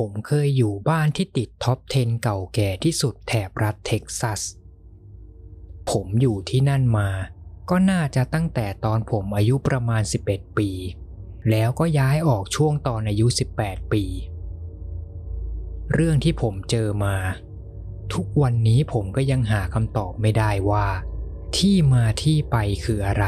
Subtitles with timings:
[0.00, 4.40] ผมเคยอยู่บ้านที่ติดท็อป 10 เก่าแก่ที่สุดแถบรัฐเท็กซัส
[5.90, 7.08] ผมอยู่ที่นั่นมา
[7.70, 10.70] ก็น่าจะตั้งแต่ตอนผมอายุประมาณ 11 ปี
[11.50, 13.26] แล้วก็ย้ายออกช่วงตอนอายุ
[13.60, 14.04] 18 ปี
[15.92, 17.16] เรื่องที่ผมเจอมา
[18.14, 20.86] ทุกวันนี้ผมก็ยังหาคำตอบไม่ได้ว่า
[21.56, 23.26] ที่มาที่ไปคืออะไร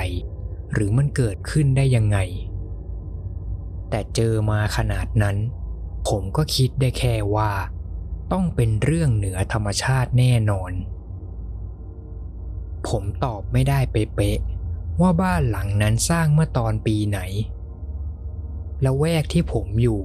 [0.72, 2.18] หรือมันเกิดขึ้นได้ยังไง
[3.90, 5.38] แต่เจอมาขนาดนั้น
[6.06, 7.52] ผมก็คิดได้แค่ว่า
[8.32, 10.72] ต้องเป็นเรื่องเหนือธรรมชาติแน่นอน
[12.88, 17.20] ผมตอบไม่ได้เป๊ะๆว่าบ้านหลังนั้นสร้างเมื่อตอนปีไหน
[18.82, 20.02] และแวกที่ผมอยู่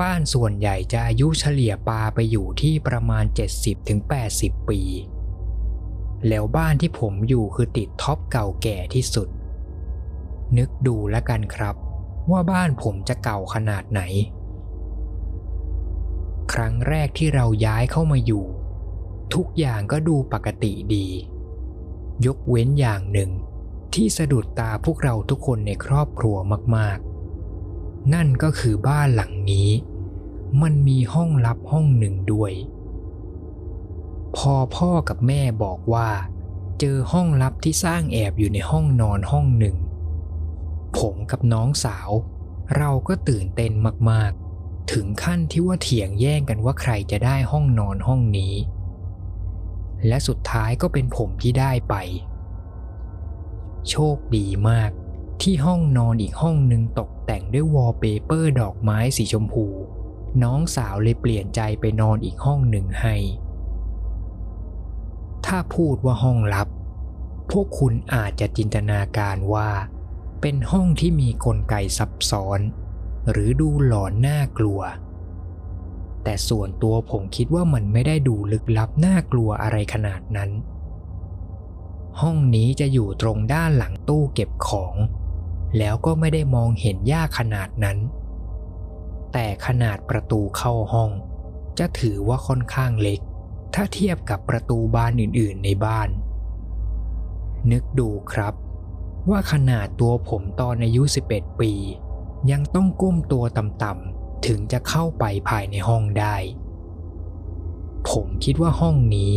[0.00, 3.24] บ้านส่วนใหญ่จะอายุเฉลี่ยปาไปอยู่ที่ประมาณ
[3.96, 4.80] 70-80 ปี
[6.28, 9.28] แล้วบ้านที่ผมอยู่คือติดท็อปเก่าแก่ที่สุด
[10.58, 11.74] นึกดูแล้วกันครับ
[12.30, 14.02] ว่าบ้านผมจะเก่าขนาดไหน
[16.54, 18.44] ครั้งแรกที่เราย้ายเข้ามาอยู่
[19.34, 21.06] ทุกอย่างก็ดูปกติดี
[22.26, 23.30] ยกเว้นอย่างหนึ่ง
[23.94, 26.36] ที่สะดุดตาพวกเราทุกคนในครอบครัว
[26.76, 29.70] มากๆ นั่นก็คือบ้านหลังนี้
[30.62, 32.52] มันมีห้องลับห้องหนึ่งด้วย
[34.36, 36.10] พอพ่อกับแม่บอกว่า
[36.80, 39.76] เจอห้องลับที่สร้างแอบอยู่ในห้องนอนห้องหนึ่ง
[40.98, 42.10] ผมกับน้องสาว
[42.76, 43.72] เราก็ตื่นเต้น
[44.10, 44.43] มากๆ
[44.92, 48.54] ถึงขั้นที่ว่าเถียงแย่งกันว่าใครจะได้ห้องนอนห้องนี้
[50.06, 51.94] และสุดท้ายก็เป็นผมที่ได้ไป
[53.90, 54.90] โชคดีมาก
[55.42, 59.66] ที่ห้องนอนอีกห้องหนึ่งตกแต่งด้วยวอลเปเปอร์ดอกไม้สีชมพู
[60.42, 63.16] น้องสาวเลยเปลี่ยนใจไปนอนอีกห้องหนึ่งให้
[65.46, 66.68] ถ้าพูดว่าห้องลับ
[67.50, 69.70] พวกคุณอาจจะจินตนาการว่า
[70.40, 72.60] เป็นห้องที่มีกลไกซับซ้อน
[73.30, 74.80] หรือดูหลอนน่ากลัว
[76.24, 80.50] แต่ส่วนตัวผมคิดว่ามันไม่ได้ดูลึกลับน่ากลัวอะไรขนาดนั้น
[82.20, 84.94] ห้องนี้จะอยู่ตรงด้านหลังตู้เก็บของ
[85.78, 87.98] แล้วก็ไม่ได้มองเห็นยากขนาดนั้น
[89.32, 91.10] แต่ขนาดประตูเข้าห้อง
[91.78, 93.20] จะถือว่าค่อนข้างเล็ก
[93.74, 96.08] ถ้าเทียบกับประตูบานอื่นๆในบ้าน
[97.72, 98.54] นึกดูครับ
[99.30, 101.72] ว่าขนาดตัวผมตอนอายุ 11 ปี
[102.50, 106.36] ยังต้องก้มตัวต่ำๆถึงจะเข้าไปภายในห้องได้
[108.10, 109.34] ผมคิดว่าห้องนี้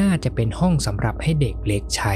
[0.00, 2.14] น่าจะเป็นห้องสำหรับให้เด็กเล็กใช้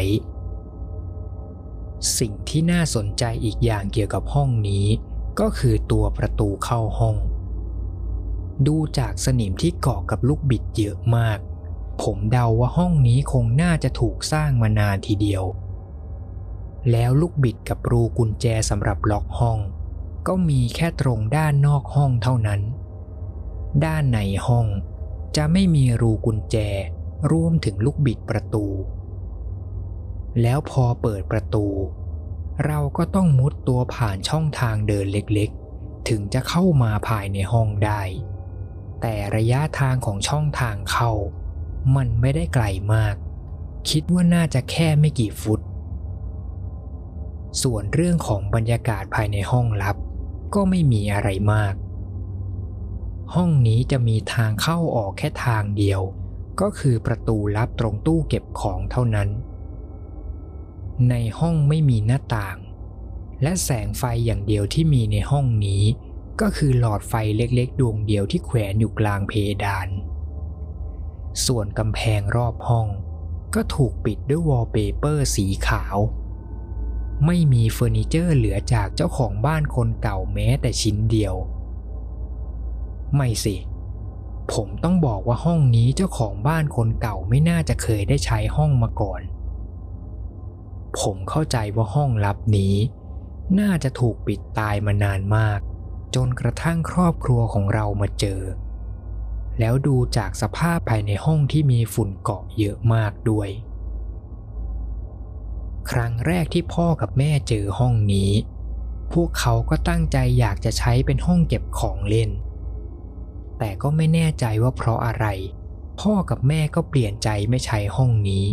[2.19, 4.87] สิ่งที่น่าสนใจอีกอย่างเกี่ยวกับห้องนี้
[5.41, 7.17] ก็คือตัวประตูเข้าห้อง
[8.67, 11.39] ดูจากสนิมที่เกาะกับลูกบิดเยอะมาก
[12.03, 15.45] ผมเดาว่าห้องนี้คงน่าจะถูกสร้างมานานทีเดียว
[16.91, 19.59] แล้วลูกบิดกับรูกุญแจสำหรับล็อกห้อง
[20.29, 22.61] ก็มีแค่ตรงด้านนอกห้องเท่านั้น
[23.85, 24.67] ด้านในห้อง
[25.37, 26.57] จะไม่มีรูกุญแจ
[27.33, 28.67] รวมถึงลูกบิดประตู
[30.43, 31.67] แล้วพอเปิดประตู
[32.67, 38.03] เราก็ต้องมุดตัวผ่านช่องทางเดินเล็กๆ ถึงจะเข้ามาภายในห้องได้
[39.01, 41.13] แต่ระยะทางของช่องทางเข้า
[41.97, 42.65] มันไม่ได้ไกล
[42.95, 43.15] มาก
[43.91, 45.61] คิดว่าน่าจะแค่ไม่กี่ฟุต
[47.63, 49.97] ส่วนเรื่องของบรรยากาศภายในห้องลับ
[50.57, 51.75] ก็ไม่มีอะไรมาก
[53.35, 56.01] ห้องนี้จะมีทางเข้าออกแค่ทางเดียว
[56.61, 59.29] ก็คือประตูลับตรงตู้เก็บของเท่านั้น
[61.11, 62.59] ในห้องไม่มีหน้าต่าง
[63.43, 65.83] และแสงไฟอย่างเดียวที่มีในห้องนี้
[66.41, 69.33] ก็คือหลอดไฟเล็กๆ ดวงเดียวที่แขวนอยู่กลางเพ
[69.65, 69.89] ดาน
[71.47, 72.89] ส่วนกำแพงรอบห้อง
[73.55, 75.97] ก็ถูกปิดด้วยวอลเปเปอร์สีขาว
[77.25, 81.35] ไม่มีเฟอร์นิเจอร์เหลือจากเจ้าของบ้านคนเก่าแม้แต่ชิ้นเดียว
[83.15, 83.57] ไม่สิ
[84.53, 89.21] ผมต้องบอกว่าห้องนี้เจ้าของบ้านคนเก่าไม่น่าจะเคยได้ใช้ห้องมาก่อน
[91.01, 92.75] ผมเข้าใจว่าห้องลับนี้
[93.61, 95.61] น่าจะถูกปิดตายมานานมาก
[96.15, 98.43] จนกระทั่งครอบครัวของเรามาเจอ
[99.59, 103.49] แล้วดูจากสภาพภายในห้องที่มีฝุ่นเกาะเยอะมากด้วย
[105.91, 108.31] ครั้งแรกที่พ่อกับแม่เจอห้องนี้
[109.13, 112.31] พวกเขาก็ตั้งใจอยากจะใช้เป็นห้องเก็บของเล่น
[113.59, 115.27] แต่ก็ไม่แน่ใจว่าเพราะอะไร
[116.01, 118.45] พ่อกับแม่ก็เปลี่ยนใจไม่ใช้ห้องนี้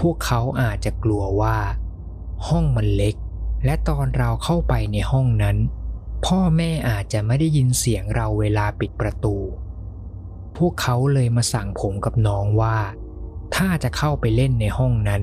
[0.00, 1.58] พวกเขาอาจจะกลัวว่า
[2.48, 3.14] ห้องมันเล็ก
[3.64, 5.56] และตอนเราเข้าไปในห้องนั้น
[6.26, 9.36] พ่อแม่อาจจะไม่ได้ยินเสียงเราเวลาปิดประตู
[10.56, 12.78] พวกเขาเลยมาสั่งผมกับน้องว่า
[13.54, 15.22] ถ้าจะเข้าไปเล่นในห้องนั้น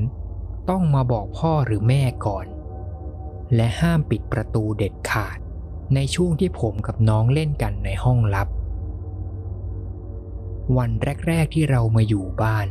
[0.70, 2.46] ต้องมาบอกพ่อหรือแม่ก่อน
[3.56, 5.38] และห้ามปิดประตูเด็ดขาด
[5.96, 8.48] ในช่วงที่ผมกับน้องเล่นกันในห้องลับ
[10.78, 10.92] วัน
[11.28, 12.68] แรก ๆที่เรามาอยู่บ้าน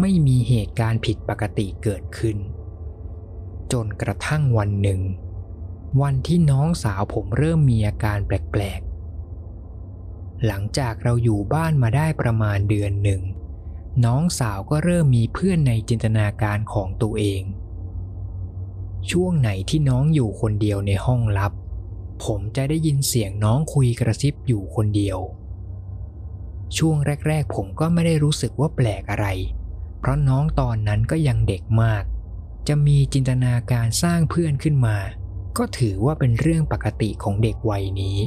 [0.00, 2.36] ไม่มีเหตุการณ์ผิดปกติเกิดขึ้น
[3.72, 5.00] จนกระทั่งวันหนึ่ง
[6.02, 13.22] วันที่น้องสาวผมเริ่มมีอาการแปลกๆ หลังจากเราอยู่บ้านมาได้ประมาณเดือนหนึ่ง
[14.04, 17.42] น้องสาวก็เริ่มมีเพื่อนในจินตนาการของตัวเอง
[19.10, 21.52] ช่วงไหนที่น้องอยู่คนเดียวในห้องลับ
[22.24, 25.18] ผมจะได้ยินเสียงน้องคุยกระซิบอยู่คนเดียว
[26.76, 26.96] ช่วง
[27.28, 29.26] แรก ๆ ผมก็ไม่ได้รู้สึกว่าแปลกอะไร
[30.00, 32.04] เพราะน้องตอนนั้นก็ยังเด็กมาก
[32.68, 34.96] จะมีจินตนาการสร้างเพื่อนขึ้นมา
[35.58, 38.18] ก็ถือว่าเป็นเรื่องปกติของเด็กวัยนี้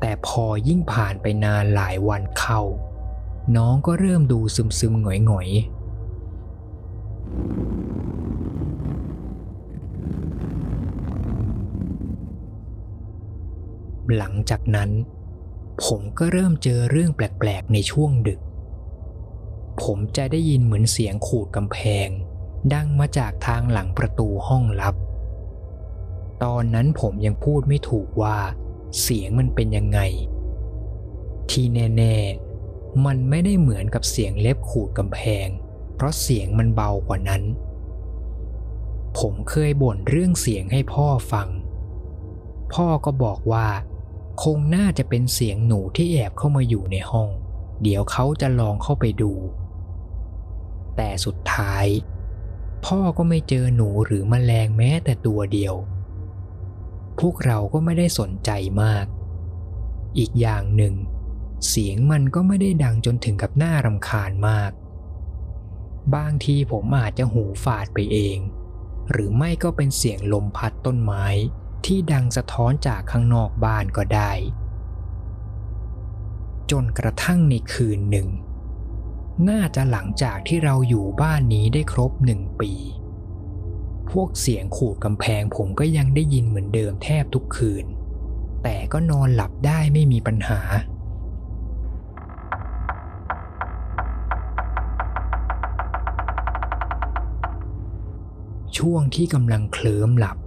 [0.00, 2.62] แต่พอยิ่งผ่านไปนานหลายวันเข้า
[3.56, 4.38] น้องก็เริ่มดู
[4.78, 5.82] ซึมๆหงอยๆ
[14.16, 14.90] หลังจากนั้น
[15.84, 18.40] ผมก็เริ่มเจอเรื่องแปลกๆในช่วงดึก
[19.82, 22.08] ผมจะได้ยินเหมือนเสียงขูดกำแพง
[22.74, 24.94] ดังมาจากทางหลังประตูห้องลับ
[26.42, 28.36] ตอนนั้นผมยังพูดไม่ถูกว่า
[29.00, 30.00] เสียงมันเป็นยังไง
[31.50, 32.51] ที่แน่ๆ
[33.06, 35.48] มันไม่ได้เหมือนกับเสียงเล็บขูดกำแพง
[35.94, 37.42] เพราะเสียงมันเบากว่านั้น
[39.18, 41.48] ผมเคยบ่นเรื่องเสียงให้พ่อฟัง
[42.74, 43.68] พ่อก็บอกว่า
[44.42, 47.28] คงน่าจะเป็นเสียงหนูที่แอบเข้ามาอยู่ในห้อง
[47.82, 49.32] เดี๋ยวเขาจะลองเข้าไปดู
[50.96, 51.86] แต่สุดท้าย
[52.86, 55.74] พ่อก็ไม่เจอหนูหรือมแมลงแม้แต่ตัวเดียว
[57.20, 58.50] พวกเราก็ไม่ได้สนใจ
[58.82, 59.06] มาก
[60.18, 60.94] อีกอย่างหนึ่ง
[61.68, 64.72] เสียงมันก็ไม่ได้ดังจนถึงกับน่ารำคาญมาก
[66.14, 68.38] บางทีผมอาจจะหูฝาดไปเอง
[69.10, 71.24] หรือไม่ก็เป็นเสียงลมพัดต้นไม้
[71.86, 74.32] ที่ดังสะท้อนจากข้างนอกบ้านก็ได้
[76.70, 78.28] จนกระทั่งในคืนหนึ่ง
[79.48, 82.72] น่าจะหลังจากที่เราอยู่บ้านนี้ได้ครบหนึ่งปี
[84.10, 87.86] พวกเสียงขูดกำแพงผมก็ยังได้ยินเหมือนเดิมแทบทุกคืน
[88.62, 90.60] แต่ก็นอนหลับได้ไม่มีปัญหา
[98.86, 100.38] ช่วงที่กำลังเคลิ้มหลับ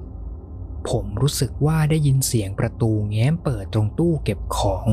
[0.90, 4.86] ผมรู้สึกว่าได้ยินเสียงประตูแง้มเปิดตรงตู้เก็บของ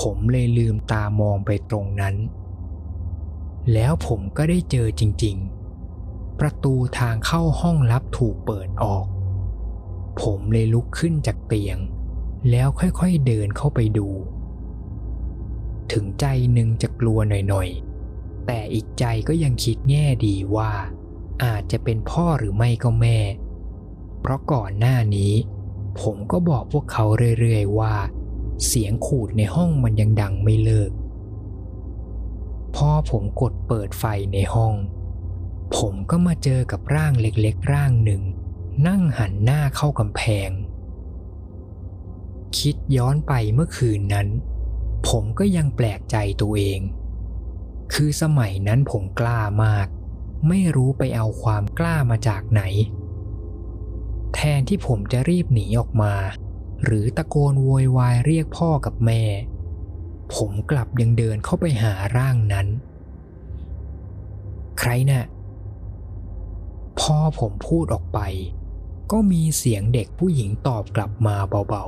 [0.00, 2.16] ผมเลยลืมตามองไปตรงนั้น
[3.72, 5.36] แล้วผมก็ได้เจอจริง
[5.88, 9.06] ๆ ประตูทางเข้าห้องลับถูกเปิดออก
[10.22, 11.78] ผมเลยลุกขึ้นจากเตียง
[12.50, 14.08] แล้วค่อยๆเดินเข้าไปดู
[15.92, 20.72] ถึงใจหนึ่งจะกลัวหน่อยๆ แต่อีกใจก็ยังคิดแง่ดีว่า
[21.42, 23.18] อาจจะเป็นพ่อหรือไม่ก็แม่
[24.20, 25.32] เพราะก่อนหน้านี้
[26.00, 27.04] ผมก็บอกพวกเขา
[27.40, 27.94] เรื่อยๆว่า
[28.66, 30.92] เสียงขูดในห้องมันยังดังไม่เลิก
[32.76, 34.74] พอผมกดเปิดไฟในห้อง
[35.76, 38.22] ผมก็มาเจอกับร่างเล็กๆ ร่างหนึ่ง
[38.86, 40.50] นั่งหันหน้าเข้ากำแพง
[42.58, 44.28] คิดย้อนไปเมื่อคืนนั้น
[45.08, 46.80] ผมก็ยังแปลกใจตัวเอง
[47.94, 49.86] คือสมัยนั้นผมกล้ามาก
[50.48, 52.62] ไม่รู้ไปเอาความกล้ามาจากไหน
[54.34, 56.14] แทนที่ผมจะรีบหนีออกมา
[56.84, 59.22] หรือตะโกนโวยวายเรียกพ่อกับแม่
[60.34, 62.66] ผมกลับยังเดินเข้าไปหาร่างนั้น
[64.78, 65.24] ใครนะ่ะ
[67.00, 68.20] พอผมพูดออกไป
[69.12, 71.36] ก็มีเสียงเด็กผู้หญิงตอบกลับมา
[71.68, 71.84] เบา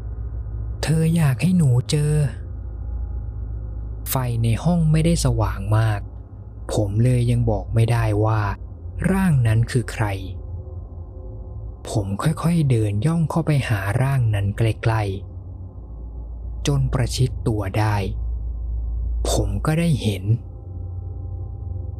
[0.00, 2.12] ๆ เธออยากให้หนูเจอ
[4.10, 6.00] ไฟในห้องไม่ได้สว่างมาก
[6.72, 8.40] ผมเลยยังบอกไม่ได้ว่า
[9.10, 10.06] ร่างนั้นคือใคร
[11.90, 17.96] ผมค่อยๆเดินย่องเข้าไปหาร่างนั้นใกล้ๆ จนประชิดตัวได้
[19.30, 20.24] ผมก็ได้เห็น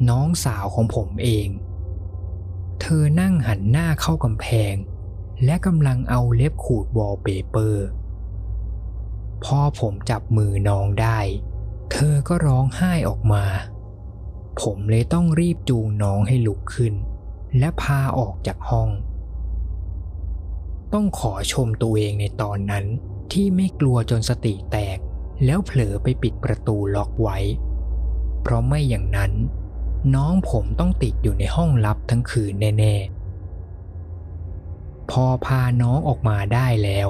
[0.08, 1.48] น้องสาวของผมเอง
[2.80, 4.74] เธอนั่งหันหน้าเข้ากำแพง
[5.44, 7.86] และกำลังเอาเล็บขูดวอลเปเปอร์
[9.44, 11.18] พอผมจับมือน้องได้
[11.92, 13.44] เธอก็ร้องไห้ออกมา
[14.62, 16.94] ผมเลยต้องรีบจูงน้องให้ลุกขึ้น
[17.58, 18.90] และพาออกจากห้อง
[20.92, 22.84] ต้องขอชมตัวเองในตอนนั้น
[23.32, 24.98] ที่ไม่กลัวจนสติแตก
[25.44, 27.38] แล้วเผลอไปปิดประตูล็อกไว้
[28.42, 29.32] เพราะไม่อย่างนั้น
[30.14, 37.08] น้องผมต้องติดอยู่ในห้องลับทั้งคืนแน่ๆ พอพาน้องออกมาได้แล้ว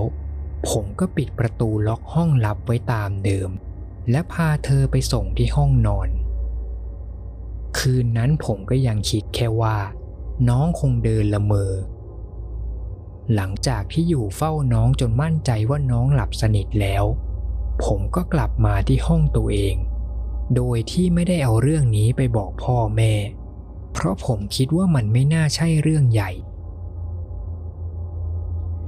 [0.69, 3.50] ผมก็ปิดประตูล็อกห้องลับไว้ตามเดิม
[4.11, 6.09] และพาเธอไปส่งที่ห้องนอน
[7.78, 9.76] คืนนั้นผมก็ยังคิดแค่ว่า
[10.49, 11.73] น้องคงเดินละเมอ
[13.35, 17.04] หลังจากที่อยู่เฝ้าน้องจนมั่นใจว่าน้องหลับสนิทแล้ว
[17.85, 19.76] ผมก็กลับมาที่ห้องตัวเอง
[20.56, 23.12] โดยที่ไม่ได้เอาเรื่องนี้ไปบอกพ่อแม่
[23.92, 26.30] เพราะผมคิดว่ามันไม่น่าใช่เรื่องใหญ่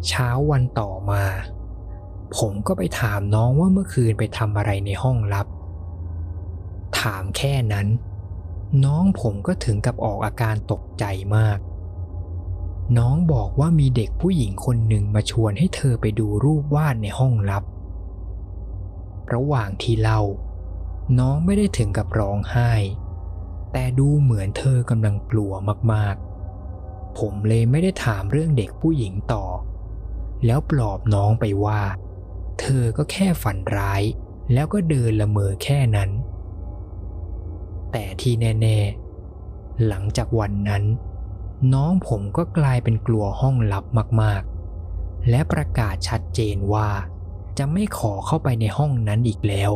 [0.09, 1.25] เช้าวันต่อมา
[2.37, 5.47] ผมก็ไปถามน้องว่าเมื่อคืนไปทำอะไรในห้องลับ
[7.01, 7.87] ถามแค่นั้น
[8.85, 11.05] น้องผมก็ถึงกับออกอาการตกใจ
[11.37, 11.59] มาก
[12.99, 17.65] น้องบอกว่ามีเด็กผู้หญิงคนหนึ่งมาชวนให้เธอไปดูรูปวาดในห้องลับ
[19.33, 20.23] ระหว่างที่เล่า
[21.19, 22.73] น้องไม่ได้ถึงกับร้องไห้
[23.73, 25.53] แต่ดูเหมือนเธอกำลังกลัว
[25.93, 29.45] มากๆ ผมเลยไม่ได้ถามเรื่องเด็กผู้หญิงต่อ
[30.47, 31.83] แล้วปลอบน้องไปว่า
[32.61, 34.03] เธอก็แค่ฝันร้าย
[34.53, 36.11] แล้วก็เดินละเมอแค่นั้น
[37.93, 40.85] แต่ที่แน่ๆ หลังจากวันนั้น
[41.75, 43.85] น้องผมก็กลายเป็นกลัวห้องลับ
[44.23, 46.89] มากๆ และประกาศชัดเจนว่า
[47.59, 49.73] จะไม่ขอเข้าไปในห้องนั้นอีกแล้ว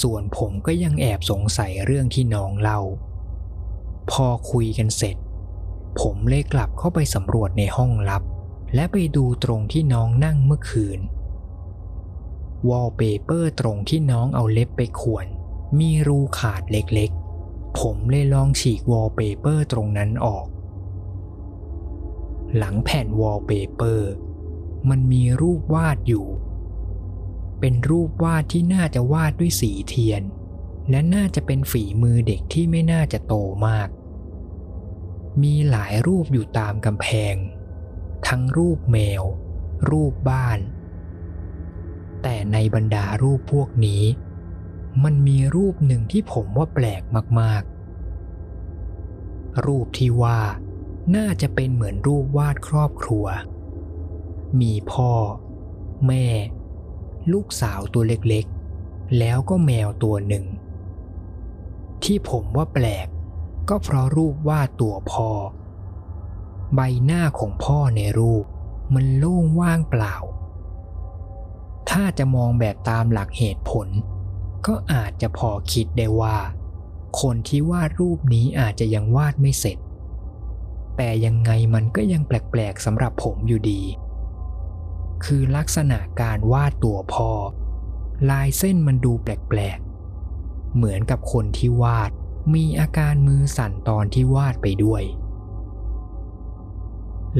[0.00, 2.80] ส่วนผมก็ยังแอบสงสัยเรื่องที่น้องเล่า
[4.10, 5.16] พอคุยกันเสร็จ
[6.00, 8.22] ผมเลยกลับเข้าไปสำรวจในห้องลับ
[8.74, 11.00] และไปดูตรงที่น้องนั่งเมื่อคืน
[12.68, 15.26] วอลเปเปอร์ตรงที่น้องเอาเล็บไปข่วน
[15.78, 20.46] มีรูขาดเล็กๆ ผมเลยลองฉีกวอลเปเปอร์ตรงนั้นออก
[22.56, 24.10] หลังแผ่นวอลเปเปอร์
[24.90, 26.26] มันมีรูปวาดอยู่
[27.60, 30.22] เป็นรูปวาดที่น่าจะวาดด้วยสีเทียน
[30.90, 33.34] และน่าจะเป็นฝีมือเด็กที่ไม่น่าจะโต
[33.66, 33.88] มาก
[35.42, 37.34] มีหลายรูปอยู่ตามกำแพง
[38.26, 39.22] ทั้งรูปแมว
[39.90, 40.58] รูปบ้าน
[42.22, 44.02] แต่ในบรรดารูปพวกนี้
[45.04, 47.02] มันมีรูปหนึ่งที่ผมว่าแปลก
[47.40, 50.40] มากๆ รูปที่ว่า
[51.16, 53.26] น่าจะเป็นเหมือนรูปวาดครอบครัว
[54.60, 55.12] มีพ่อ
[56.06, 56.26] แม่
[57.32, 60.44] ลูกสาวตัวเล็กๆ แล้วก็แมวตัวหนึ่ง
[62.04, 63.06] ที่ผมว่าแปลก
[63.68, 65.30] ก็เพราะรูปวาดตัวพ่อ
[66.74, 68.44] ใบหน้าของพ่อในรูป
[68.94, 70.14] มันโล่งว่างเปล่า
[71.90, 73.88] ถ้าจะมองแบบตามหลักเหตุผล
[74.66, 76.38] ก็อาจจะพอคิดได้ว่า
[77.20, 79.78] คนที่วาดรูปนี้อาจจะยังวาดไม่เสร็จ
[80.96, 83.82] แต่ยังไงมันก็ยังแปลกๆสำหรับผมอยู่ดี
[85.24, 87.30] คือลักษณะการวาดตัวพ่อ
[88.30, 92.10] ลายเส้นมันดูแปลกๆ เหมือนกับคนที่วาด
[92.54, 95.02] มีอาการมือสั่นตอนที่วาดไปด้วย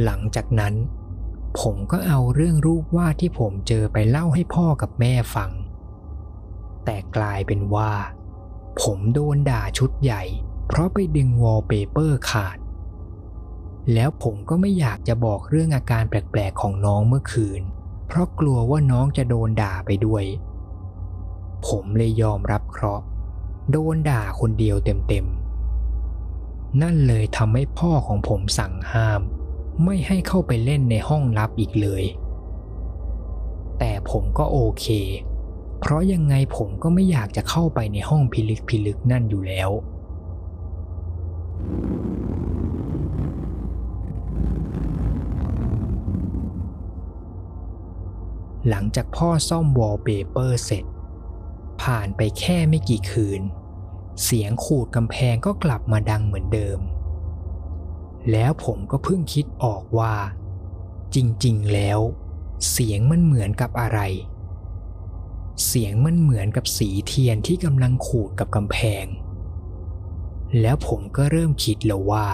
[0.03, 0.75] หลังจากนั้น
[1.61, 5.51] ผมก็เอาเรื่องรูปวาดที่ผมเจอไปเล่าให้พ่อกับแม่ฟัง
[6.91, 7.93] แต่กลายเป็นว่า
[8.83, 10.23] ผมโดนด่าชุดใหญ่
[10.67, 12.59] เพราะไปดึงวอลเปเปอร์ขาด
[13.95, 17.63] แล้วผมก็ไม่อยากจะบอกเรื่องอาการแปลกๆของน้องเมื่อคืน
[18.07, 20.25] เพราะกลัวว่าน้องจะโดนด่าไปด้วย
[21.67, 23.05] ผมเลยยอมรับเคราะห์
[23.71, 29.21] โดนด่าคนเดียวเต็มๆ นั่นเลยทำให้พ่อของผมสั่งห้าม
[29.85, 32.05] ไม่ให้เข้าไปเล่นในห้องลับอีกเลย
[33.79, 34.87] แต่ผมก็โอเค
[35.81, 39.71] เพราะยังไงผมก็ไม่อยากจะเข้าไปในห้องพิลึกพิลึกนั่นอยู่แล้ว
[48.69, 50.85] หลังจากพ่อซ่อมวอลเปเปอร์เสร็จ
[51.83, 53.43] ผ่านไปแค่ไม่กี่คืน
[54.23, 56.79] เสียงขูดกำแพงก็กลับมาดังเหมือนเดิม
[58.31, 60.15] แล้วผมก็เพิ่งคิดออกว่า
[61.15, 62.01] จริง ๆ แล้ว
[62.71, 64.01] เสียงมันเหมือนกับอะไร
[65.65, 69.07] เสียงมันเหมือนกับสีเทียนที่กำลังขูดกับกำแพง
[70.61, 72.29] แล้วผมก็เริ่มคิดแล้วว่า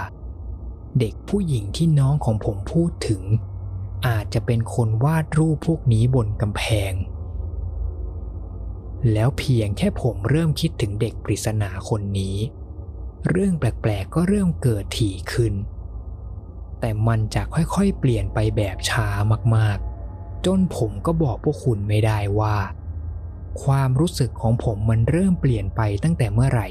[0.98, 3.22] เด็กผู้หญิงที่น้องของผมพูดถึง
[4.06, 6.92] อาจจะเป็นคนวาดรูปพวกนี้บนกำแพง
[9.12, 12.36] แล้วเพียงแค่ผมเริ่มคิดถึงเด็กปริศนาคนนี้
[13.28, 15.54] เรื่องแปลกๆก็เริ่มเกิดถี่ขึ้น
[16.80, 19.08] แต่มันจะค่อยๆเปลี่ยนไปแบบช้า
[19.56, 22.56] มากๆ จนผมก็บอกพวกคุณไม่ได้ว่า
[23.62, 26.68] ความรู้สึกของผมมันเริ่มเปลี่ยนไปตั้งแต่เมื่อไหร่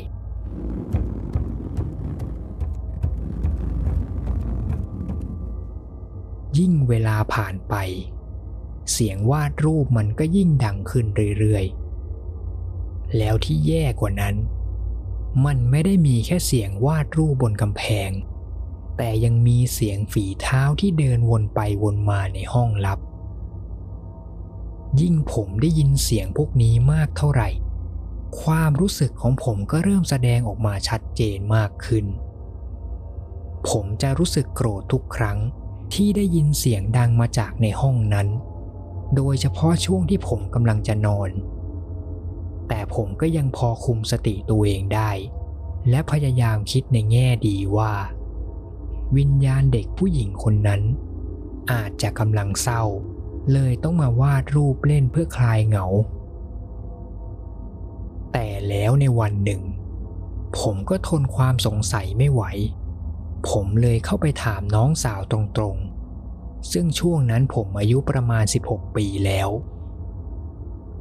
[6.57, 7.75] ยิ่งเวลาผ่านไป
[8.91, 11.05] เสียงวาดรูปมันก็ยิ่งดังขึ้น
[11.39, 14.35] เรื่อยๆ แล้วที่แย่กว่านั้น
[15.45, 18.11] มันไม่ได้มีแค่เสียงวาดรูปบนกำแพง
[18.97, 22.99] แต่ยังมีเสียงฝีเท้าที่เดินวนไปวนมาในห้องลับ
[25.01, 27.49] ยิ่งผมได้ยินเสียงพวกนี้มากเท่าไหร่
[28.41, 32.05] ความรู้สึกของผมก็เริ่มแสดงออกมาชัดเจนมากขึ้น
[33.69, 35.37] ผมจะรู้สึกโกรธทุกครั้ง
[35.93, 38.27] ที่ได้ยินเสียงดังมาจากในห้องนั้น
[39.15, 41.29] โดยเฉพาะช่วงที่ผมกำลังจะนอน
[42.67, 45.11] แต่ผมก็ยังพอคุมสติตัวเองได้
[45.89, 47.93] และพยายามคิดในแง่ดีว่า
[49.17, 50.81] วิญญาณเด็กผู้หญิงคนนั้น
[51.71, 52.83] อาจจะกำลังเศร้า
[53.51, 55.85] เลยต้องมาวาดรูปเล่นเพื่อคลายเหงา
[58.33, 59.61] แต่แล้วในวันหนึ่ง
[60.59, 62.43] ผมก็ทนความสงสัยไม่ไหว
[63.49, 69.49] ผมเลยเข้าไปถามน้องสาวตรงๆ ซึ่งช่วงนั้นผมอายุประมาณ 16 ปีแล้ว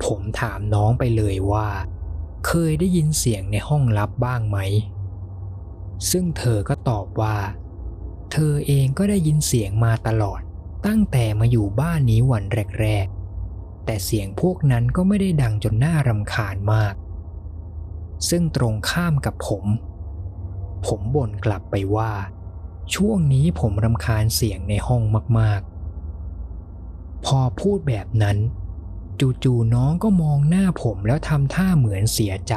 [0.04, 1.68] ผมถามน้องไปเลยว่า
[2.46, 4.58] เคยได้ยินเสียงในห้องลับบ้างไหม
[6.10, 7.36] ซึ่งเธอก็ตอบว่า
[8.32, 10.40] เธอเองก็ได้ยินเสียงมาตลอด
[10.86, 12.44] ตั้งแต่มาอยู่บ้านนี้วัน
[12.80, 16.94] แรกๆ แต่เสียงพวกนั้นก็ไม่ได้ดังจนน่ารำคาญมาก
[18.28, 19.64] ซึ่งตรงข้ามกับผม
[20.86, 22.12] ผมบ่นกลับไปว่า
[22.94, 25.02] ช่วงนี้ผมรำคาญเสียงในห้อง
[25.38, 28.38] มากๆ พอพูดแบบนั้น
[29.44, 32.54] จู่ๆน้องก็มองหน้าผมแล้วทำท่าเหมือนเสียใจ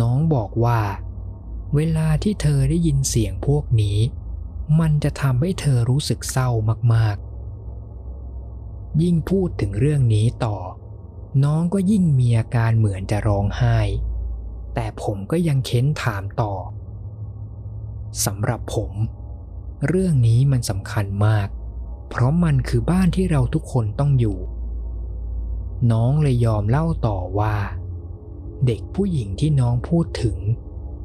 [0.00, 0.80] น้องบอกว่า
[1.74, 3.98] เวลาที่เธอได้ยินเสียงพวกนี้
[4.80, 6.50] มันจะทำให้เธอรู้สึกเศร้า
[6.94, 10.56] มากๆ ยิ่งพูดถึงเรื่องนี้ต่อ
[11.44, 13.78] น้องก็ยิ่งมีอาการเหมือนจะร้องไห้
[14.74, 16.54] แต่ผมก็ยังเค้นถามต่อ
[18.24, 18.92] สำหรับผม
[19.86, 21.48] เรื่องนี้มันสำคัญมาก
[22.08, 24.38] เพราะมันคือบ้านที่เราทุกคนต้องอยู่
[25.92, 27.56] น้องเลยยอมเล่าต่อว่า
[28.66, 30.36] เด็กผู้หญิงที่น้องพูดถึง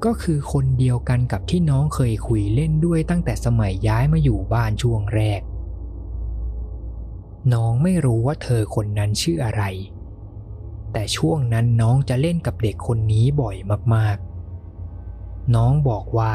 [0.05, 5.41] ก็คือคนเดียวกันกับที่น้องเคยคุยเล่นด้วยตั้งแต่สมัยย้ายมาอยู่บ้านช่วงแรก
[7.53, 9.63] น้องไม่รู้ว่าเธอคนนั้นชื่ออะไร
[10.93, 13.57] แต่ช่วงนั้นน้องจะเล่นกับเด็กคนนี้บ่อย
[13.95, 16.33] มากๆ น้องบอกว่า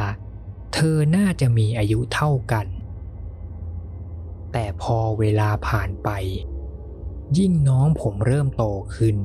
[0.75, 2.66] เธอน่าจะมีอายุเท่ากัน
[4.52, 6.11] แต่พอเวลาผ่านไป
[7.38, 8.64] ยิ่งน้องผมเริ่มโต
[8.96, 9.16] ขึ้น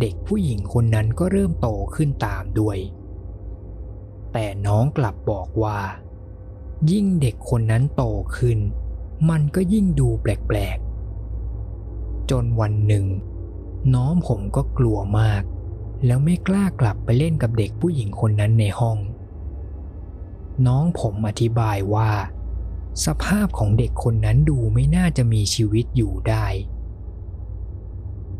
[0.00, 2.78] เด็กผู้หญิงคนนั้นก็เริ่มโตขึ้นตามด้วย
[4.38, 5.78] แต่น้องกลับบอกว่า
[6.90, 8.02] ยิ่งเด็กคนนั้นโต
[8.36, 8.58] ขึ้น
[9.30, 13.06] มันก็ยิ่งดูแปลกๆ จนวันหนึ่ง
[13.94, 15.42] น้องผมก็กลัวมาก
[16.06, 18.98] แล้วไม่กล้ากลับไปเล่นกับเด็กผู้หญิงคนนั้นในห้อง
[20.66, 22.10] น้องผมอธิบายว่า
[23.04, 26.46] สภาพของเด็กคนนั้นดูไม่น่าจะมีชีวิตอยู่ได้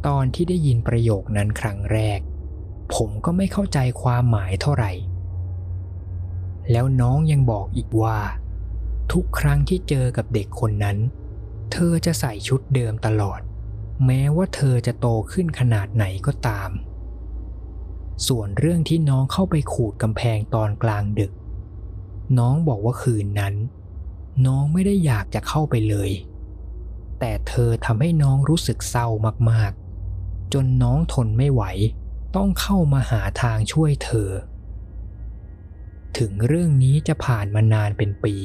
[0.06, 2.20] ตอนที่ได้ยินประโยคนั้นครั้งแรก
[2.94, 4.92] ผมก็ไม่เข้าใจความหมายเท่าไหร่
[6.70, 8.18] แล้วน้องยังบอกอีกว่า
[9.12, 10.98] ทุกครั้งที่เจอกับเด็กคนนั้น
[11.72, 13.40] เธอจะใส่ชุดเดิมตลอด
[14.07, 16.70] แม้ว่าเธอจะโตขึ้นขนาดไหนก็ตาม
[18.26, 21.33] ส่วนเรื่องที่น้องเข้าไปขูดกำแพงตอนกลางดึก
[22.38, 23.55] น้องบอกว่าคืนนั้น
[24.46, 26.11] น้องไม่ได้อยากจะเข้าไปเลย
[27.18, 29.09] แต่เธอทำให้น้องรู้สึกเศร้า
[29.50, 31.62] มากๆ จนน้องทนไม่ไหว
[32.37, 34.31] ต้องเข้ามาหาทางช่วยเธอ
[36.18, 38.37] ถึงเรื่องนี้จะผ่านมานานเป็นปี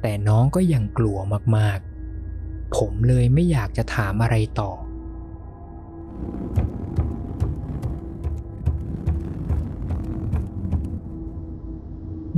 [0.00, 1.18] แต่น้องก็ยังกลัว
[1.56, 4.72] มากๆ ผมเลยไม่อยากจะถามอะไรต่อ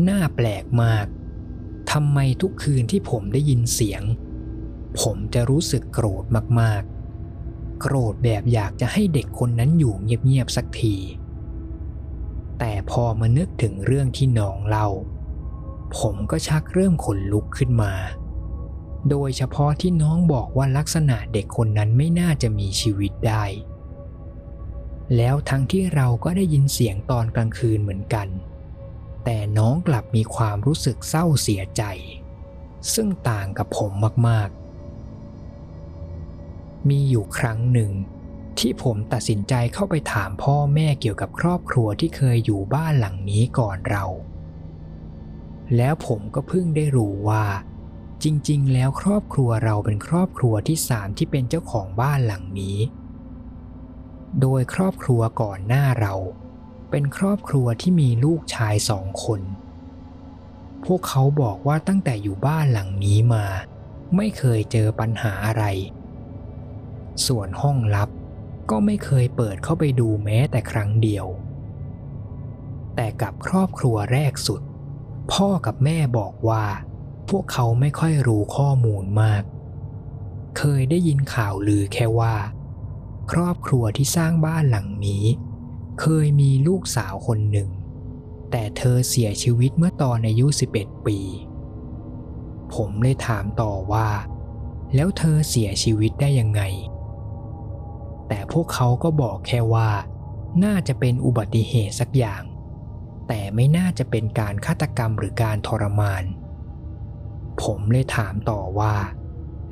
[0.05, 1.07] หน่าแปลกมาก
[1.93, 4.03] ทำไมทุกคืนที่ผมได้ยินเสียง
[5.01, 6.25] ผมจะรู้สึกโกรธ
[6.61, 10.97] มากๆ โกรธแบบอยากจะให้เด็กคนนั้นอยู่เงียบๆสักที
[12.59, 14.89] แต่พอมานึกถึงเรื่องที่น้องเล่า
[15.99, 17.93] ผมก็ชักเริ่มขนลุกขึ้นมา
[19.11, 23.45] โดยเฉพาะที่น้องบอกว่าลักษณะเด็กคนนั้นไม่น่าจะมีชีวิตได้
[25.17, 28.29] แล้วทั้งที่เราก็ได้ยินเสียงตอนกลางคืนเหมือนกัน
[29.25, 31.83] แต่น้องกลับมีความรู้สึกเศร้าเสียใจ
[32.95, 33.93] ซึ่งต่างกับผม
[34.29, 37.91] มากๆ มีอยู่ครั้งหนึ่ง
[38.61, 44.05] ที่ผมตัดสินใจเข้าไปถามพ่อแม่เกี่ยวกับครอบครัวที่เคยอยู่บ้านหลังนี้ก่อนเรา
[45.77, 47.45] แล้วผมก็เพิ่งได้รู้ว่า
[48.25, 52.79] จริงๆ แล้วครอบครัวเราเป็นครอบครัวที่สามที่เป็นเจ้าของบ้านหลังนี้
[54.41, 56.15] โดยครอบครัวก่อนหน้าเรา
[56.91, 59.41] เป็นครอบครัวที่มีลูกชายสองคน
[60.85, 63.45] พวกเขาบอกว่าตั้งแต่อยู่บ้านหลังนี้มา
[64.17, 65.65] ไม่เคยเจอปัญหาอะไร
[67.27, 68.11] ส่วนห้องลับ
[68.71, 71.27] ก็ไม่เคยเปิดเข้าไปดูแม้แต่ครั้งเดียว
[72.97, 74.63] แต่กับครอบครัวแรกสุด
[75.33, 76.65] พ่อกับแม่บอกว่า
[77.29, 79.43] พวกเขาไม่ค่อยรู้ข้อมูลมาก
[80.59, 82.37] เคยได้ยินข่าวลือแค่ว่า
[83.33, 85.25] ครอบครัวที่สร้างบ้านหลังนี้
[86.01, 87.71] เคยมีลูกสาวคนหนึ่ง
[88.51, 90.47] แต่เธอเสียชีวิตเมื่อตอนอายุ
[90.77, 91.19] 11 ปี
[92.75, 94.09] ผมเลยถามต่อว่า
[94.95, 96.63] แล้วเธอเสียชีวิตได้ยังไง
[98.29, 99.91] แต่พวกเขาก็บอกแค่ว่า
[100.65, 102.43] น่าจะเป็นอุบัติเหตุสักอย่าง
[103.29, 106.25] แต่ไม่น่าจะเป็นการฆาตกรรมหรือการทรมาน
[107.63, 108.95] ผมเลยถามต่อว่า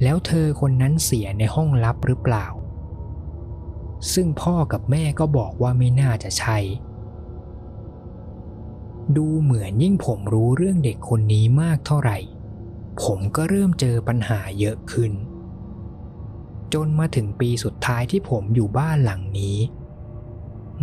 [0.03, 2.47] แล้วเธอคนนั้นเสียในห้องลับหรือเปล่า
[4.13, 6.59] ซึ่งพ่อกับแม่ก็บอกว่าไม่น่าจะใช่
[9.17, 12.19] ดูเหมือนยิ่งผมรู้เรื่องเด็กคนนี้มากเท่าไหร่
[13.03, 15.13] ผมก็เริ่มเจอปัญหาเยอะขึ้น
[16.75, 19.59] จนมาถึงปีสุดท้ายที่ผมอยู่บ้านหลังนี้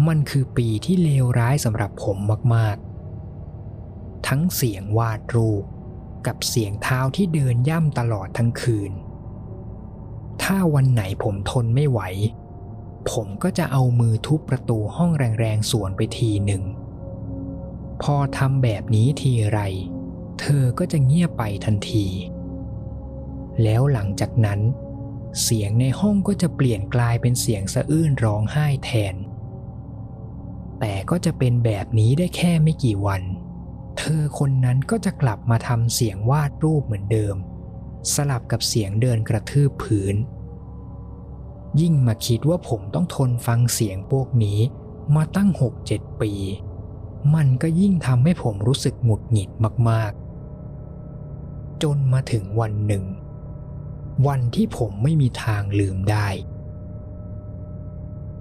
[0.08, 2.17] มันคือปีที่เลวร้ายสำหรับผม
[2.56, 5.63] มากๆ ทั้งเสียงวาดรูป
[6.28, 8.91] กับเสียงเท้าที่เดินย่ำตลอดทั้งคืน
[10.43, 12.02] ถ้าวันไหนผมทนไม่ไหว
[13.12, 16.63] ผมก็จะเอามือทุบประตูห้องแรงๆสวนไปทีหนึ่ง
[18.04, 19.60] พอทำแบบนี้ทีไร
[20.39, 22.06] เธอก็จะเงียบไปทันที
[23.63, 24.60] แล้วหลังจากนั้น
[25.44, 29.15] เสียงในห้องก็จะเปลี่ยนกลายเป็นเสียงสะอื้นร้องไห้แทน
[30.80, 33.22] แต่ก็จะเป็นแบบนี้ได้แค่ไม่กี่วัน
[33.98, 37.36] เธอคนนั้นก็จะกลับมาทำเสียงวาดรูปเหมือนเดิม
[38.13, 40.15] สลับกับเสียงเดินกระทืบพื้น
[41.82, 44.60] ยิ่งมาคิดว่าผมต้องทนฟังเสียงพวกนี้
[45.15, 45.50] มาตั้ง
[45.86, 46.32] 6-7 ปี
[47.36, 49.50] มันก็ยิ่งทำให้ผมรู้สึกหงุดหงิด
[49.89, 50.12] มาก
[50.98, 53.04] ๆ จนมาถึงวันหนึ่ง
[54.28, 56.28] วันที่ผมไม่มีทางลืมได้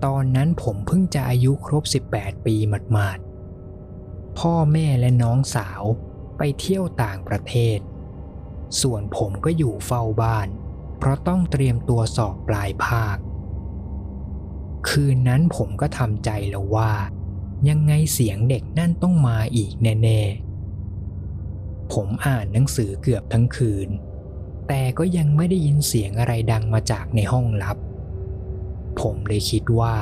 [0.05, 5.83] ตอนนั้นผมเพิ่งจะอายุครบ 18 ปีหมาดๆ พ่อแม่และน้องสาว
[6.39, 7.79] ไปเที่ยวต่างประเทศ
[8.81, 10.49] ส่วนผมก็อยู่เฝ้าบ้าน
[10.99, 13.19] เพราะต้องเตรียมตัวสอบปลายภาค
[14.89, 16.93] คืนนั้นผมก็ทำใจแล้วว่า
[17.69, 20.21] ยังไงเสียงเด็กนั่นต้องมาอีกแน่
[21.07, 23.89] ๆ ผมอ่านหนังสือเกือบทั้งคืน
[24.69, 27.77] แต่ก็ยังไม่ได้ยินเสียงอะไรดังมาจากในห้องลับ
[29.01, 29.95] ผมเลยคิดว่า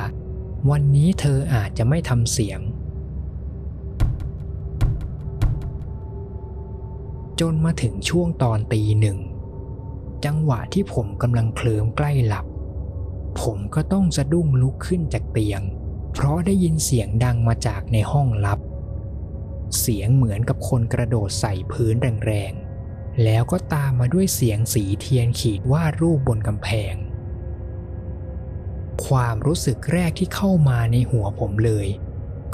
[0.70, 2.61] วันนี้เธออาจจะไม่ทำเสียง
[7.40, 9.18] จนมาถึงช่วงตอนตีหนึ่ง
[10.24, 12.46] จังหวะที่ผมกำลังเคลิ้มใกล้หลับ
[13.42, 15.61] ผมก็ต้องสะดุ้งลุกขึ้นจากเตียง
[16.12, 18.61] เพราะได้ยินเสียงดังมาจากในห้องลับ
[19.81, 21.94] เสียงเหมือนกับคนกระโดดใส่พื้น
[22.26, 22.65] แรงๆ
[23.24, 26.94] แล้วก็ตามมาด้วยเสียงสีเทียนขีดวาดรูปบนกำแพง
[29.07, 31.88] ความรู้สึกแรกที่เข้ามาในหัวผมเลย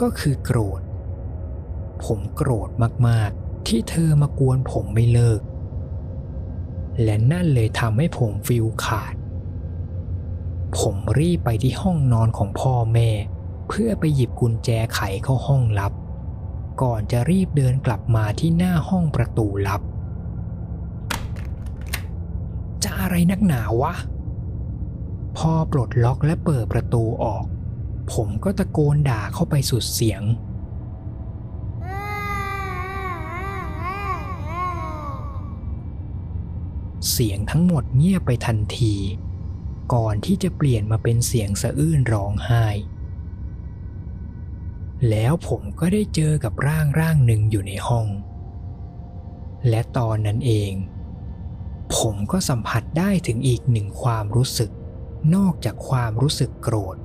[0.00, 0.80] ก็คือโกรธ
[2.04, 2.70] ผมโกรธ
[3.08, 5.40] มากๆ ที่เธอมากวนผมไม่เลิก
[7.02, 9.14] และนั่นเลยทำให้ผมฟิลขาด
[10.78, 13.10] ผมรีบไปที่ห้องนอนของพ่อแม่
[13.68, 15.92] เพื่อไปหยิบกุญแจไขเข้าห้องลับ
[16.82, 19.82] ก่อนจะรีบเดินกลับมาที่หน้าห้องประตูลับ
[22.84, 23.94] จะอะไรนักหนาวะ
[25.36, 27.44] พอปลดล็อกและเปิดประตูออก
[28.12, 30.22] ผมก็ตะโกนด่าเข้าไปสุดเสียง
[37.10, 38.94] เสียงทั้งหมดเงียบไปทันที
[39.94, 42.66] ก่อนที่จะเปลี่ยนมาเป็นเสียงสะอื้นร้องไห้
[45.10, 48.06] แล้วผมก็ได้เจอกับร่างร่างหนึ่งอยู่ในห้อง
[49.68, 50.72] และตอนนั้นเอง
[51.96, 54.70] ผมก็สัมผัสได้ถึงอีกหนึ่งความรู้สึก
[55.34, 56.96] นอกจากความรู้สึกโกรธ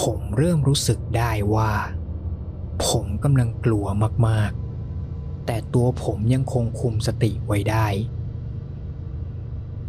[0.00, 1.72] ผมเริ่มรู้สึกได้ว่า
[2.86, 3.86] ผมกำลังกลัว
[4.28, 7.86] มากๆ แต่ตัวผมยังคงคุมสติไว้ได้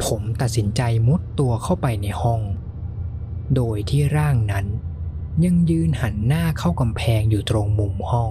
[0.04, 2.40] ผมตัดสินใจมุดตัวเข้าไปในห้อง
[3.56, 4.66] โดยที่ร่างนั้น
[5.44, 8.30] ยังยืนหันหน้าเข้ากำแพงอยู่ตรงมุมห้อง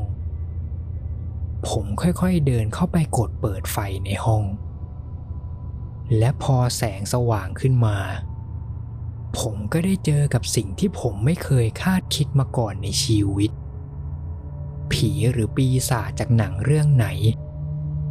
[1.67, 4.43] ผมค่อยๆเดินเข้าไปกดเปิดไฟในห้อง
[6.17, 7.97] และพอแสงสว่างขึ้นมา
[9.39, 13.51] ผมก็ได้เจอกับสิ่งที่ผมไม่เคยคาดคิดมาก่อนในชีวิต
[14.91, 17.07] ผีหรือปีศาจจากหนังเรื่องไหน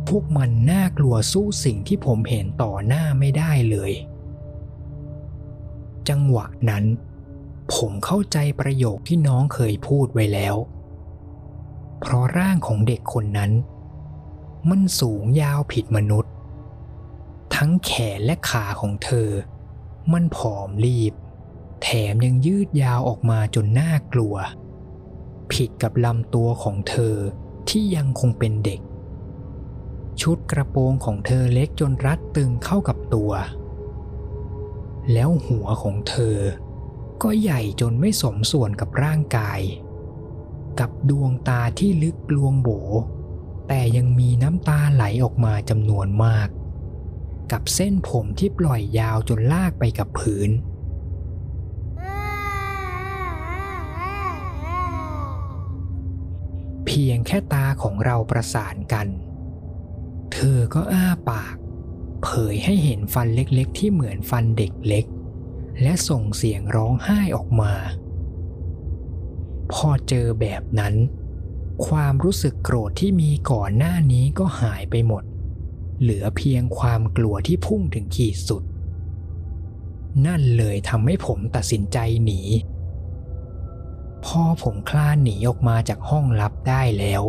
[0.09, 3.93] พวกมันน่ากลัวสู้สิ่งที่ผมเห็นต่อหน้าไม่ได้เลย
[6.09, 6.85] จังหวะนั้น
[7.75, 10.57] ผมเข้าใจประโยคที่น้องเคยพูดไว้แล้ว
[12.01, 13.53] เพราะร่างของเด็กคนนั้น
[14.71, 16.32] มันสูงยาวผิดมนุษย์
[17.55, 19.31] ทั้งแขนและขาของเธอ
[20.13, 21.15] มันผอมรีบ
[21.83, 24.35] แถมยังยืดยาวออกมาจนน่ากลัว
[25.53, 27.17] ผิดกับลำตัวของเธอ
[27.69, 28.81] ที่ยังคงเป็นเด็ก
[30.21, 33.33] ชุดกระโปรงของเธอเล็กจนรัดตึงเข้ากับตัว
[35.13, 36.39] แล้วหัวของเธอ
[37.23, 39.61] ก็ใหญ่จนไม่สมส่วนกับร่างกาย
[40.81, 42.69] กับดวงตาที่ลึกลวงโบ
[43.69, 46.49] แต่ยังมีน้ำตาไหลออกมาจำนวนมาก
[47.53, 50.51] กับเส้นผมที่ปล่อยยาวจนลากไปกับพื้น
[56.87, 59.07] เพียงแค่ตาของเราประสานกัน
[60.33, 61.55] เธอก็อ้าปาก
[62.23, 65.07] เผยให้เห็นฟันเล็กๆ ที่เหมือนฟันเด็กเล็ก
[65.83, 67.73] และส่งเสียงร้องไห้ออกมา
[69.73, 70.95] พอเจอแบบนั้น
[71.87, 75.23] ความรู้สึกโกรธที่มีก่อนหน้านี้ก็หายไปหมด
[76.03, 78.63] เหลือเพียงความกลัวที่พุ่งถึงขีดสุด
[80.27, 82.41] นั่นเลยทำให้ผมตัดสินใจหนี
[84.25, 87.23] พอผมคลานหนีออกมาจากห้องลับได้แล้ว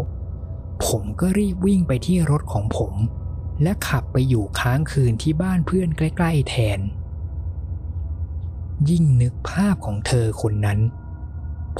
[0.87, 2.93] ผมก็รีบวิ่งไปที่รถของผม
[3.61, 6.79] และขับไปอยู่ค้างคืนที่บ้านเพื่อนใกล้ ๆ แทน
[8.89, 10.79] ยิ่งนึกภาพของเธอคนนั้น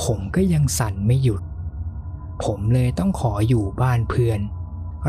[0.03, 1.41] ผมก็ยังสั่นไม่หยุด
[2.43, 4.39] ผมเลยต้องขออยู่บ้านเพื่อน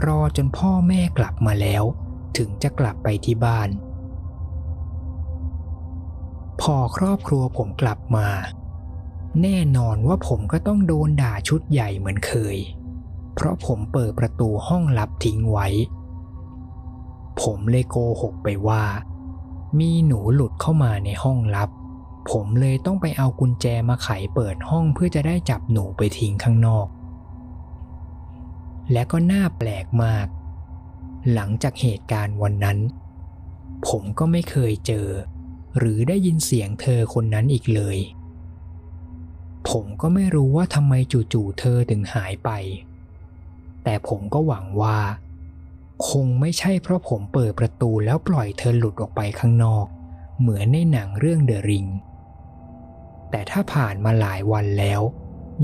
[0.06, 1.84] รอจนพ่อแม่กลับมาแล้ว
[2.38, 3.68] ถึงจะกลับไปที่บ้าน
[6.60, 8.28] พอครอบครัวผมกลับมา
[9.42, 12.56] แน่นอนว่าผมก็ต้องโดนด่าชุดใหญ่เหมือนเคย
[13.34, 15.66] เพราะผมเปิดประตูห้องลับทิ้งไว้
[17.42, 18.84] ผมเลยโกหกไปว่า
[19.78, 21.70] มีหนูหลุดเข้ามาในห้องลับ
[22.30, 26.86] ผมเลยต้องไปเอากุญแจมาไขเปิดห้องเพื่อจะได้จับหนูไปทิ้งข้างนอก
[28.92, 30.26] และก็น่าแปลกมาก
[31.32, 32.78] หลังจากเหตุการณ์วันนั้น
[33.88, 35.08] ผมก็ไม่เคยเจอ
[35.78, 37.98] หรือได้ยินเสียงเธอคนนั้นอีกเลย
[39.70, 40.94] ผมก็ไม่รู้ว่าทำไม
[41.32, 42.50] จู่ๆเธอถึงหายไป
[43.84, 44.98] แต่ผมก็หวังว่า
[46.08, 49.86] คงไม่ใช่เพราะผมเปิดประตูแล้วปล่อยเธอหลุดออกไปข้างนอก
[50.40, 51.86] เหมือนในหนังเรื่องเดอะริง
[53.30, 55.00] แต่ถ้าผ่านมาหลายวันแล้ว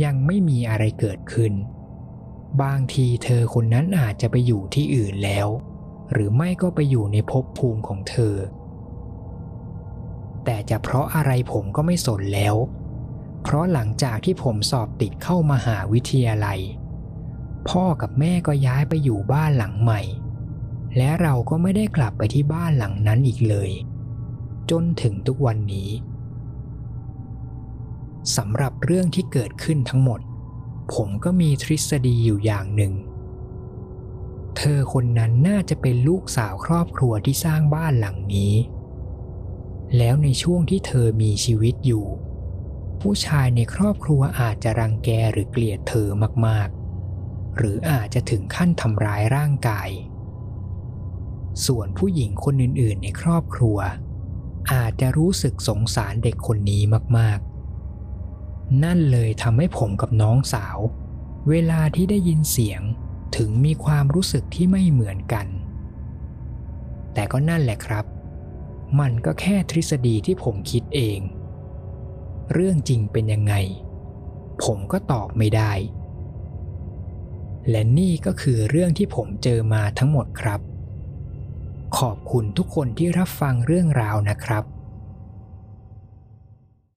[0.05, 1.53] ยังไม่มีอะไรเกิดขึ้น
[2.63, 5.49] บางทีเธอคนนั้นอาจจะไปอยู่ที่อื่นแล้ว
[6.13, 8.35] หรือไม่ก็ไปอยู่ในภพภูมิของเธอ
[10.45, 12.57] แต่จะเพราะอะไรผมก็ไม่สนแล้ว
[13.43, 16.61] เพราะหลังจากที่ผมสอบติดเข้ามาหาวิทยาลัย
[17.69, 20.01] พ่อกับแม่ก็ย้ายไปอยู่บ้านหลังใหม่
[20.97, 23.71] และเราก็ไม่ได้กลับไปที่บ้านหลังนั้นอีกเลย
[24.71, 25.91] จนถึงทุกวันนี้
[28.37, 30.21] สำหรับเรื่องที่เกิดขึ้นทั้งหมด
[30.95, 32.95] ผมก็มีทฤษฎีอยู่อย่างหนึ่ง
[34.57, 38.55] เธอคนนั้นน่าจะเป็นลูกสาวครอบครัวที่สร้างบ้านหลังนี้
[39.97, 42.07] แล้วในช่วงที่เธอมีชีวิตอยู่
[43.01, 46.09] ผู้ชายในครอบครัวอาจจะรังแกหรือเกลียดเธอ
[46.47, 49.89] มากๆ หรืออาจจะถึงขั้นทำร้ายร่างกาย
[51.67, 53.79] ส่วนผู้หญิงคนอื่นๆ ในครอบครัว
[54.73, 56.83] อาจจะรู้สึกสงสารเด็กคนนี้
[57.19, 57.50] มากๆ
[58.85, 60.79] นั่นเลยทำให้ผมกับน้องสาว
[61.49, 62.83] เวลาที่ได้ยินเสียง
[63.37, 65.47] ถึงมีความรู้สึกที่ไม่เหมือนกัน
[67.15, 68.05] แต่ก็นั่นแหละครับ
[69.01, 71.21] มันก็แค่ทฤษฎีที่ผมคิดเอง
[72.53, 73.55] เรื่องจริงเป็นยังไง
[74.65, 75.73] ผมก็ตอบไม่ได้
[77.71, 80.61] และนี่ก็คือเรื่องที่ผมเจอมาทั้งหมดครับ
[81.99, 84.65] ขอบคุณทุกคนที่รับฟังเรื่องราวนะครับ